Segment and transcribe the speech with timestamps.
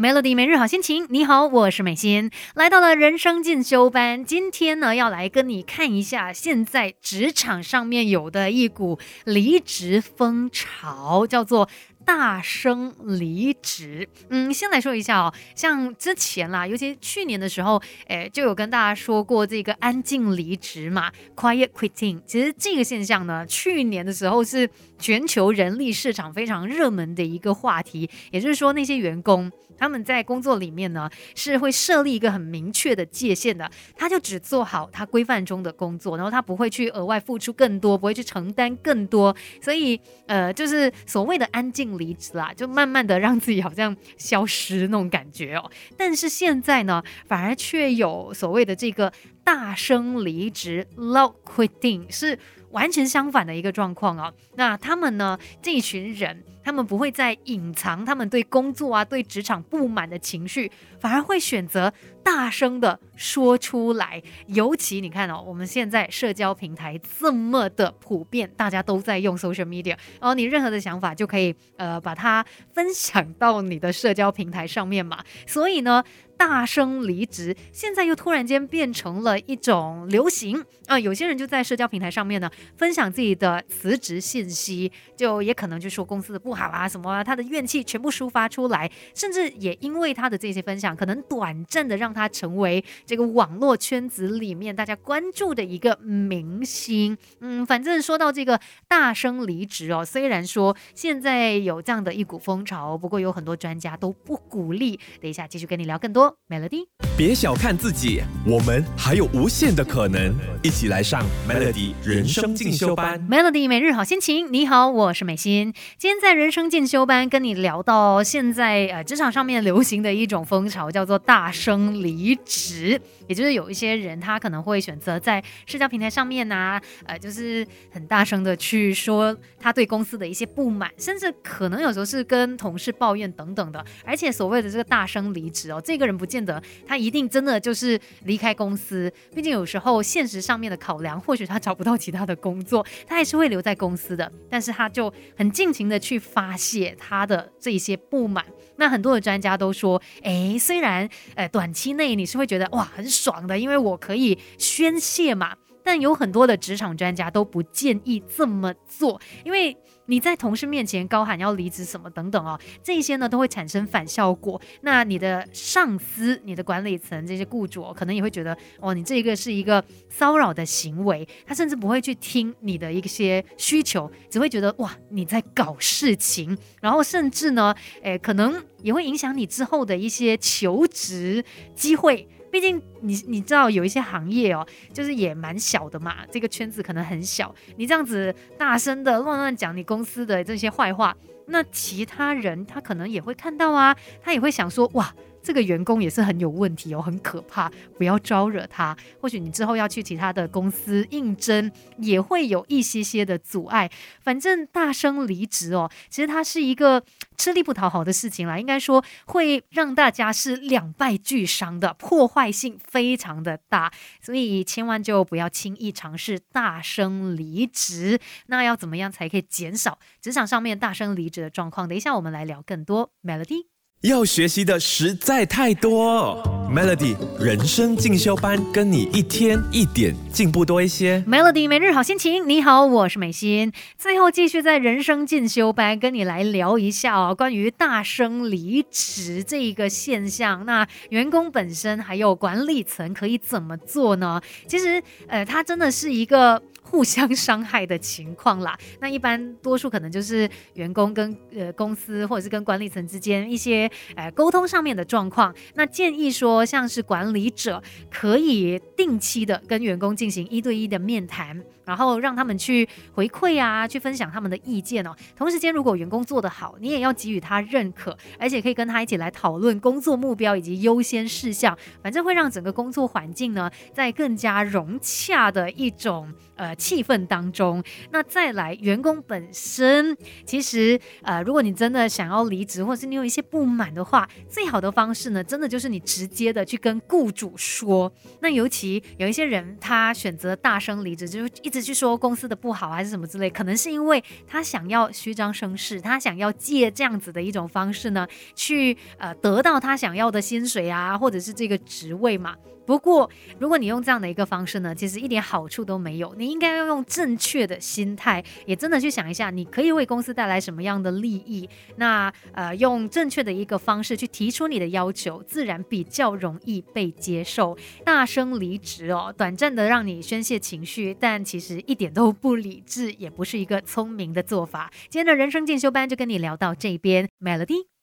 [0.00, 4.24] Melody 每日好心情，你好，我是美心，来到了人生进修班。
[4.24, 11.68] 今天呢，要来跟你看一下现在职场上面有的一股离职风潮，叫做。
[12.04, 22.20] 大声离职，嗯，先来说一下哦，像之前啦，尤其去年的时候，诶，就有跟大家说过这个安静离职嘛，quiet quitting。
[22.26, 24.68] 其实这个现象呢，去年的时候是
[24.98, 29.50] 全球人力市场非常热门的一个话题，也就是说那些员工。
[29.78, 45.70] 他们在工作里面呢，是会设立一个很明确的界限的，他就只做好他规范中的工作，然后他不会去额外付出更多，不会去承担更多，所以呃，就是所谓的安静离职啦，就慢慢的让自己好像消失那种感觉哦。
[45.96, 49.12] 但是现在呢，反而却有所谓的这个
[49.44, 52.38] 大声离职 （loud quitting） 是。
[52.70, 54.32] 完全相反的一个状况啊！
[54.54, 55.36] 那他们呢？
[55.60, 64.22] 这一群人，他们不会再隐藏他们对工作啊、对职场不满的情绪，反而会选择大声的说出来。
[64.46, 75.24] 尤其你看哦，我们现在社交平台这么的普遍，大家都在用 social media，然后你任何的想法就可以呃把它分享到你的社交平台上面嘛。
[75.44, 76.04] 所以呢。
[76.40, 80.98] 大声离职，现在又突然间变成了一种流行啊！
[80.98, 97.18] 有些人就在社交平台上面呢，分享自己的辞职信息，就也可能就说公司的不好啊，什么他的怨气全部抒发出来，甚至也因为他的这些分享，可能短暂的让他成为这个网络圈子里面大家关注的一个明星。
[97.40, 104.98] 嗯，反正说到这个大声离职哦，虽然说现在有这样的一股风潮，不过有很多专家都不鼓励。
[105.20, 106.29] 等一下继续跟你聊更多。
[106.48, 106.86] Melody，
[107.16, 110.34] 别小看自己，我们还有无限的可能。
[110.62, 113.18] 一起来上 Melody 人生进修班。
[113.30, 115.72] Melody 每日好心情，你好，我是美心。
[115.96, 123.00] 今天在人生进修班跟你聊到现在呃职场上面流行的一种风潮，叫做大声离职。
[123.26, 133.82] 也就是有一些人他可能会选择在社交平台上面啊，呃，就是很大声的去说他对公司的一些不满，甚至可能有时候是跟同事抱怨等等的。
[134.04, 144.30] 而且所谓的这个大声离职哦，这个人不见得他一定真的就是离开公司，毕竟有时候现实上面的考量，或许他找不到其他的工作，他还是会留在公司的。
[144.50, 148.44] 但是他就很尽情的去发泄他的这一些不满。
[148.76, 155.56] 那很多的专家都说，哎，虽然呃短期内你是会觉得哇很爽的，因为我可以宣泄嘛。
[155.82, 159.76] 但有很多的职场专家都不建议这么做，因为
[160.06, 164.60] 你在同事面前高喊要离职什么等等哦，这些呢都会产生反效果。
[164.82, 182.28] 那你的上司、你的管理层这些雇主可能也会觉得，哦，你这个是一个骚扰的行为，他甚至不会去听你的一些需求，只会觉得哇你在搞事情，然后甚至呢，诶，可能也会影响你之后的一些求职机会。
[182.50, 187.54] 毕竟你你知道有一些行业哦，就是也蛮小的嘛，这个圈子可能很小。
[187.76, 191.16] 你这样子大声的乱乱讲你公司的这些坏话，
[191.46, 195.14] 那其他人他可能也会看到啊，他也会想说哇。
[195.42, 198.96] 这个员工也是很有问题哦，很可怕，不要招惹他。
[199.20, 203.90] 或许你之后要去其他的公司应征，也会有一些些的阻碍。
[204.20, 207.02] 反正大声离职哦，其实它是一个
[207.36, 208.58] 吃力不讨好的事情啦。
[208.58, 213.90] 应该说会让大家是两败俱伤的，破坏性非常的大。
[214.20, 218.20] 所以千万就不要轻易尝试大声离职。
[218.46, 221.88] 那要怎么样才可以减少职场上面大声离职的状况？
[221.88, 223.10] 等一下我们来聊更多。
[223.24, 223.69] Melody。
[224.02, 226.42] 要学习的实在太多
[226.74, 231.22] ，Melody 人生进修班，跟你一天一点进步多一些。
[231.28, 233.70] Melody 每日好心情，你好，我是美心。
[233.98, 244.40] 最后继续在人生进修班跟你来聊一下哦，关于大声离职这一个现象，那员工本身还有管理层可以怎么做呢？
[244.66, 246.62] 其实，呃，它真的是一个。
[246.90, 255.54] 互相伤害的情况啦，那一般多数可能就是员工跟呃公司或者是跟管理层之间一些呃沟通上面的状况。
[255.74, 261.64] 那建议说，像是管理者可以定期的跟员工进行一对一的面谈。
[261.90, 265.12] 然后让他们去回馈啊，去分享他们的意见哦。
[265.36, 271.76] 同时间，如果员工做得好，你也要给予他认可，而且可以跟他一起来讨论工作目标以及优先事项。
[272.00, 277.82] 反正会让整个工作环境呢，在更加融洽的一种呃气氛当中。
[278.12, 280.16] 那再来，员工本身
[280.46, 288.12] 其实呃，如果你真的想要离职，或者是你有一些不满的话，最好的方式呢，真的就是你直接的去跟雇主说。
[288.38, 291.79] 那尤其有一些人他选择大声离职，就是一直。
[291.82, 302.56] 去说公司的不好还是什么之类，可能是因为他想要虚张声势，他想要借这样子的一种方式呢，去呃得到他想要的薪水啊，或者是这个职位嘛。
[302.86, 303.30] 不过，
[303.60, 306.34] 如果你用这样的一个方式呢，其实一点好处都没有。
[306.36, 311.68] 你应该要用正确的心态，也真的去想一下，你可以为公司带来什么样的利益。
[311.98, 317.78] 那呃，用正确的一个方式去提出你的要求，自然比较容易被接受。
[318.04, 324.90] 大声离职哦，短暂的让你宣泄情绪，但其其实一点都不理智，也不是一个聪明的做法。
[325.10, 327.99] 今天的人生进修班就跟你聊到这边，Melody。